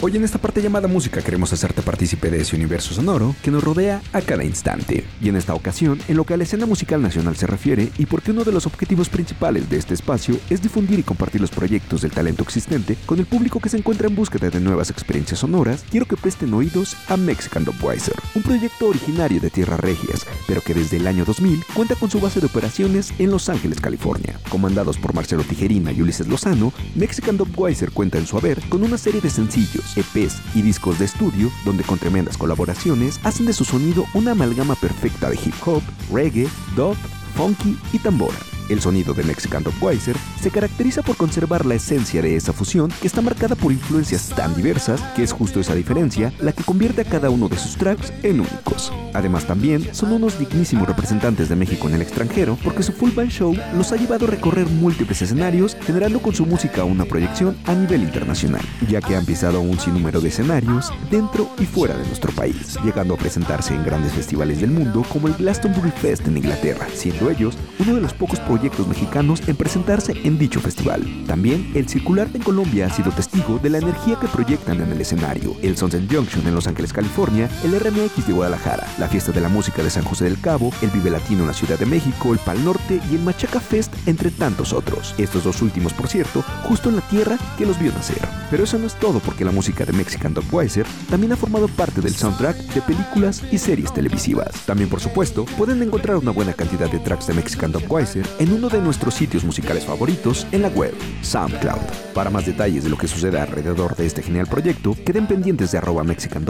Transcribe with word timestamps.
Hoy 0.00 0.16
en 0.16 0.22
esta 0.22 0.38
parte 0.38 0.62
llamada 0.62 0.86
música 0.86 1.20
queremos 1.22 1.52
hacerte 1.52 1.82
partícipe 1.82 2.30
de 2.30 2.40
ese 2.40 2.54
universo 2.54 2.94
sonoro 2.94 3.34
que 3.42 3.50
nos 3.50 3.64
rodea 3.64 4.00
a 4.12 4.20
cada 4.20 4.44
instante. 4.44 5.04
Y 5.20 5.28
en 5.28 5.34
esta 5.34 5.54
ocasión, 5.54 5.98
en 6.06 6.16
lo 6.16 6.22
que 6.22 6.34
a 6.34 6.36
la 6.36 6.44
escena 6.44 6.66
musical 6.66 7.02
nacional 7.02 7.34
se 7.34 7.48
refiere, 7.48 7.90
y 7.98 8.06
porque 8.06 8.30
uno 8.30 8.44
de 8.44 8.52
los 8.52 8.64
objetivos 8.64 9.08
principales 9.08 9.68
de 9.68 9.76
este 9.76 9.94
espacio 9.94 10.38
es 10.50 10.62
difundir 10.62 11.00
y 11.00 11.02
compartir 11.02 11.40
los 11.40 11.50
proyectos 11.50 12.02
del 12.02 12.12
talento 12.12 12.44
existente 12.44 12.96
con 13.06 13.18
el 13.18 13.26
público 13.26 13.58
que 13.58 13.70
se 13.70 13.76
encuentra 13.76 14.06
en 14.06 14.14
búsqueda 14.14 14.50
de 14.50 14.60
nuevas 14.60 14.88
experiencias 14.90 15.40
sonoras, 15.40 15.84
quiero 15.90 16.06
que 16.06 16.16
presten 16.16 16.54
oídos 16.54 16.96
a 17.08 17.16
Mexican 17.16 17.64
Dubweiser, 17.64 18.14
un 18.36 18.44
proyecto 18.44 18.86
originario 18.86 19.40
de 19.40 19.50
Tierras 19.50 19.80
Regias, 19.80 20.24
pero 20.46 20.60
que 20.60 20.74
desde 20.74 20.98
el 20.98 21.08
año 21.08 21.24
2000 21.24 21.64
cuenta 21.74 21.96
con 21.96 22.08
su 22.08 22.20
base 22.20 22.38
de 22.38 22.46
operaciones 22.46 23.12
en 23.18 23.32
Los 23.32 23.48
Ángeles, 23.48 23.80
California. 23.80 24.38
Comandados 24.48 24.96
por 24.96 25.12
Marcelo 25.12 25.42
Tijerina 25.42 25.90
y 25.90 26.02
Ulises 26.02 26.28
Lozano, 26.28 26.72
Mexican 26.94 27.36
Dubweiser 27.36 27.90
cuenta 27.90 28.18
en 28.18 28.28
su 28.28 28.38
haber 28.38 28.60
con 28.68 28.84
una 28.84 28.96
serie 28.96 29.20
de 29.20 29.30
sencillos 29.30 29.87
EPs 29.96 30.40
y 30.54 30.62
discos 30.62 30.98
de 30.98 31.04
estudio, 31.04 31.50
donde 31.64 31.84
con 31.84 31.98
tremendas 31.98 32.36
colaboraciones 32.36 33.20
hacen 33.24 33.46
de 33.46 33.52
su 33.52 33.64
sonido 33.64 34.04
una 34.14 34.32
amalgama 34.32 34.74
perfecta 34.74 35.30
de 35.30 35.36
hip 35.36 35.54
hop, 35.66 35.82
reggae, 36.12 36.48
dub, 36.76 36.96
funky 37.34 37.78
y 37.92 37.98
tambora. 37.98 38.47
El 38.68 38.82
sonido 38.82 39.14
de 39.14 39.22
Mexican 39.22 39.64
Weiser 39.80 40.14
se 40.40 40.50
caracteriza 40.50 41.02
por 41.02 41.16
conservar 41.16 41.64
la 41.64 41.74
esencia 41.74 42.20
de 42.20 42.36
esa 42.36 42.52
fusión 42.52 42.92
que 43.00 43.06
está 43.06 43.22
marcada 43.22 43.54
por 43.54 43.72
influencias 43.72 44.28
tan 44.28 44.54
diversas 44.54 45.00
que 45.16 45.22
es 45.22 45.32
justo 45.32 45.58
esa 45.58 45.74
diferencia 45.74 46.32
la 46.40 46.52
que 46.52 46.64
convierte 46.64 47.00
a 47.00 47.04
cada 47.04 47.30
uno 47.30 47.48
de 47.48 47.56
sus 47.56 47.76
tracks 47.76 48.12
en 48.22 48.40
únicos. 48.40 48.92
Además 49.14 49.46
también 49.46 49.88
son 49.94 50.12
unos 50.12 50.38
dignísimos 50.38 50.86
representantes 50.86 51.48
de 51.48 51.56
México 51.56 51.88
en 51.88 51.94
el 51.94 52.02
extranjero 52.02 52.58
porque 52.62 52.82
su 52.82 52.92
full 52.92 53.10
band 53.12 53.30
show 53.30 53.56
los 53.74 53.90
ha 53.92 53.96
llevado 53.96 54.26
a 54.26 54.30
recorrer 54.30 54.66
múltiples 54.66 55.22
escenarios 55.22 55.74
generando 55.80 56.20
con 56.20 56.34
su 56.34 56.44
música 56.44 56.84
una 56.84 57.06
proyección 57.06 57.56
a 57.64 57.74
nivel 57.74 58.02
internacional, 58.02 58.62
ya 58.86 59.00
que 59.00 59.16
han 59.16 59.24
pisado 59.24 59.62
un 59.62 59.80
sinnúmero 59.80 60.20
de 60.20 60.28
escenarios 60.28 60.92
dentro 61.10 61.48
y 61.58 61.64
fuera 61.64 61.96
de 61.96 62.06
nuestro 62.06 62.32
país, 62.32 62.76
llegando 62.84 63.14
a 63.14 63.18
presentarse 63.18 63.74
en 63.74 63.84
grandes 63.84 64.12
festivales 64.12 64.60
del 64.60 64.70
mundo 64.70 65.04
como 65.10 65.28
el 65.28 65.34
Glastonbury 65.34 65.90
Fest 65.90 66.26
en 66.28 66.36
Inglaterra, 66.36 66.86
siendo 66.94 67.30
ellos 67.30 67.56
uno 67.78 67.94
de 67.94 68.02
los 68.02 68.12
pocos 68.12 68.38
proyectos 68.40 68.57
proyectos 68.58 68.88
mexicanos 68.88 69.40
en 69.46 69.54
presentarse 69.54 70.14
en 70.24 70.36
dicho 70.36 70.58
festival. 70.58 71.06
También 71.28 71.70
el 71.74 71.88
Circular 71.88 72.28
de 72.30 72.40
Colombia 72.40 72.86
ha 72.86 72.90
sido 72.90 73.12
testigo 73.12 73.60
de 73.60 73.70
la 73.70 73.78
energía 73.78 74.18
que 74.20 74.26
proyectan 74.26 74.80
en 74.80 74.90
el 74.90 75.00
escenario. 75.00 75.54
El 75.62 75.76
Sunset 75.76 76.12
Junction 76.12 76.44
en 76.44 76.56
Los 76.56 76.66
Ángeles, 76.66 76.92
California, 76.92 77.48
el 77.62 77.78
RMX 77.78 78.26
de 78.26 78.32
Guadalajara, 78.32 78.84
la 78.98 79.06
Fiesta 79.06 79.30
de 79.30 79.40
la 79.40 79.48
Música 79.48 79.84
de 79.84 79.90
San 79.90 80.02
José 80.02 80.24
del 80.24 80.40
Cabo, 80.40 80.72
el 80.82 80.90
Vive 80.90 81.08
Latino 81.08 81.42
en 81.42 81.46
la 81.46 81.52
Ciudad 81.52 81.78
de 81.78 81.86
México, 81.86 82.32
el 82.32 82.40
Pal 82.40 82.64
Norte 82.64 83.00
y 83.10 83.14
el 83.14 83.22
Machaca 83.22 83.60
Fest, 83.60 83.94
entre 84.06 84.32
tantos 84.32 84.72
otros. 84.72 85.14
Estos 85.18 85.44
dos 85.44 85.62
últimos, 85.62 85.92
por 85.92 86.08
cierto, 86.08 86.42
justo 86.64 86.88
en 86.88 86.96
la 86.96 87.02
tierra 87.02 87.38
que 87.56 87.64
los 87.64 87.78
vio 87.78 87.92
nacer. 87.92 88.26
Pero 88.50 88.64
eso 88.64 88.76
no 88.76 88.88
es 88.88 88.94
todo 88.94 89.20
porque 89.20 89.44
la 89.44 89.52
música 89.52 89.84
de 89.84 89.92
Mexican 89.92 90.34
Dogweiser 90.34 90.86
también 91.08 91.32
ha 91.32 91.36
formado 91.36 91.68
parte 91.68 92.00
del 92.00 92.14
soundtrack 92.14 92.56
de 92.74 92.82
películas 92.82 93.40
y 93.52 93.58
series 93.58 93.92
televisivas. 93.92 94.50
También, 94.66 94.88
por 94.88 94.98
supuesto, 94.98 95.44
pueden 95.56 95.80
encontrar 95.80 96.16
una 96.16 96.32
buena 96.32 96.54
cantidad 96.54 96.90
de 96.90 96.98
tracks 96.98 97.28
de 97.28 97.34
Mexican 97.34 97.70
Dogweiser 97.70 98.26
en 98.40 98.47
en 98.48 98.54
uno 98.54 98.70
de 98.70 98.80
nuestros 98.80 99.12
sitios 99.12 99.44
musicales 99.44 99.84
favoritos 99.84 100.46
en 100.52 100.62
la 100.62 100.68
web, 100.68 100.94
SoundCloud. 101.20 101.82
Para 102.14 102.30
más 102.30 102.46
detalles 102.46 102.82
de 102.82 102.88
lo 102.88 102.96
que 102.96 103.06
sucede 103.06 103.38
alrededor 103.38 103.94
de 103.94 104.06
este 104.06 104.22
genial 104.22 104.46
proyecto, 104.46 104.96
queden 105.04 105.26
pendientes 105.26 105.72
de 105.72 105.78
arroba 105.78 106.02
Mexican 106.02 106.46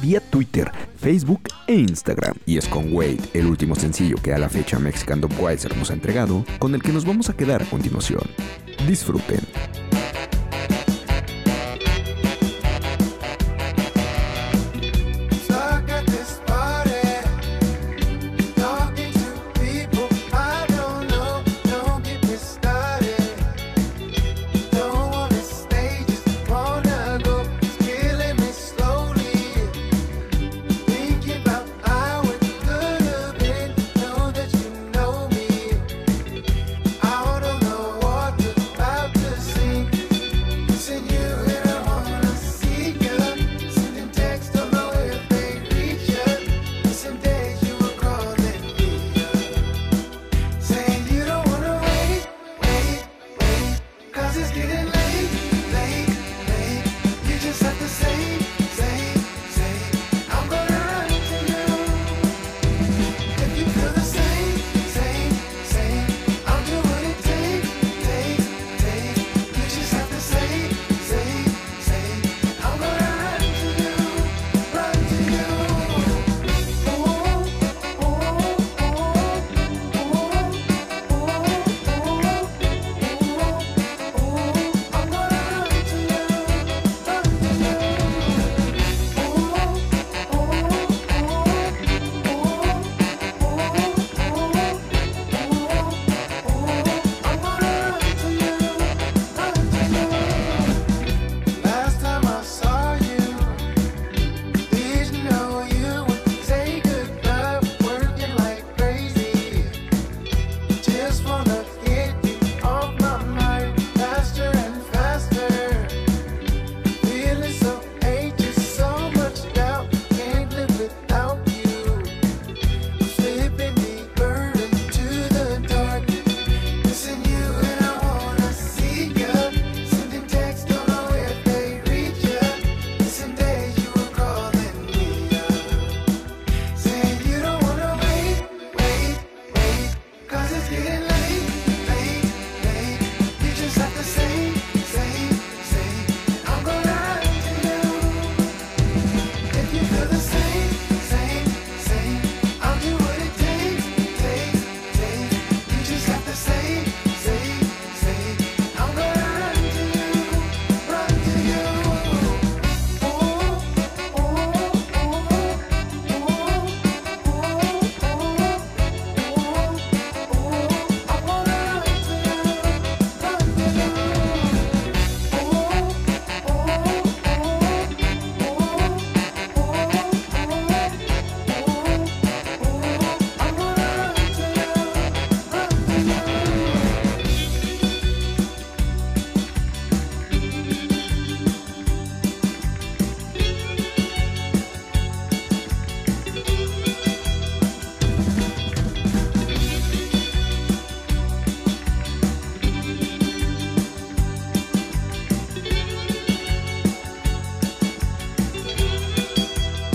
vía 0.00 0.20
Twitter, 0.30 0.72
Facebook 0.98 1.42
e 1.66 1.74
Instagram. 1.74 2.36
Y 2.46 2.56
es 2.56 2.66
con 2.66 2.90
Wade, 2.90 3.20
el 3.34 3.46
último 3.46 3.74
sencillo 3.74 4.16
que 4.22 4.32
a 4.32 4.38
la 4.38 4.48
fecha 4.48 4.78
Mexican 4.78 5.20
Dogweiser 5.20 5.76
nos 5.76 5.90
ha 5.90 5.94
entregado, 5.94 6.42
con 6.58 6.74
el 6.74 6.82
que 6.82 6.92
nos 6.92 7.04
vamos 7.04 7.28
a 7.28 7.34
quedar 7.34 7.62
a 7.62 7.66
continuación. 7.66 8.22
Disfruten. 8.86 9.40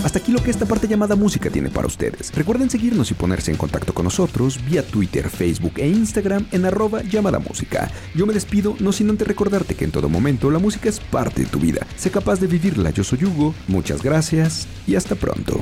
Hasta 0.03 0.19
aquí 0.19 0.31
lo 0.31 0.41
que 0.41 0.49
esta 0.49 0.65
parte 0.65 0.87
llamada 0.87 1.15
música 1.15 1.49
tiene 1.49 1.69
para 1.69 1.87
ustedes. 1.87 2.33
Recuerden 2.33 2.69
seguirnos 2.69 3.11
y 3.11 3.13
ponerse 3.13 3.51
en 3.51 3.57
contacto 3.57 3.93
con 3.93 4.05
nosotros 4.05 4.59
vía 4.65 4.83
Twitter, 4.83 5.29
Facebook 5.29 5.73
e 5.77 5.87
Instagram 5.87 6.47
en 6.51 6.65
arroba 6.65 7.03
llamada 7.03 7.39
música. 7.39 7.91
Yo 8.15 8.25
me 8.25 8.33
despido, 8.33 8.75
no 8.79 8.91
sin 8.91 9.09
antes 9.09 9.27
recordarte 9.27 9.75
que 9.75 9.85
en 9.85 9.91
todo 9.91 10.09
momento 10.09 10.49
la 10.49 10.59
música 10.59 10.89
es 10.89 10.99
parte 10.99 11.43
de 11.43 11.49
tu 11.49 11.59
vida. 11.59 11.85
Sé 11.95 12.09
capaz 12.09 12.39
de 12.39 12.47
vivirla. 12.47 12.89
Yo 12.89 13.03
soy 13.03 13.25
Hugo, 13.25 13.53
muchas 13.67 14.01
gracias 14.01 14.67
y 14.87 14.95
hasta 14.95 15.15
pronto. 15.15 15.61